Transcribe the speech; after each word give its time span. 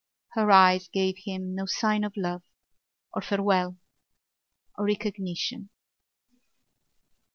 Her 0.29 0.49
eyes 0.49 0.87
gave 0.87 1.19
him 1.25 1.53
no 1.53 1.67
sign 1.67 2.03
of 2.03 2.17
love 2.17 2.41
or 3.13 3.21
farewell 3.21 3.77
or 4.75 4.83
recognition. 4.85 5.69